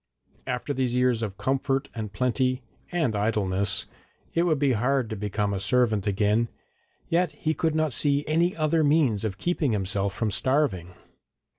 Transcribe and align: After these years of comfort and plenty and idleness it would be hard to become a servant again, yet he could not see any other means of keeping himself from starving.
After 0.47 0.73
these 0.73 0.95
years 0.95 1.21
of 1.21 1.37
comfort 1.37 1.87
and 1.93 2.11
plenty 2.11 2.63
and 2.91 3.15
idleness 3.15 3.85
it 4.33 4.47
would 4.47 4.57
be 4.57 4.71
hard 4.71 5.11
to 5.11 5.15
become 5.15 5.53
a 5.53 5.59
servant 5.59 6.07
again, 6.07 6.49
yet 7.07 7.33
he 7.33 7.53
could 7.53 7.75
not 7.75 7.93
see 7.93 8.25
any 8.25 8.55
other 8.55 8.83
means 8.83 9.23
of 9.23 9.37
keeping 9.37 9.73
himself 9.73 10.15
from 10.15 10.31
starving. 10.31 10.95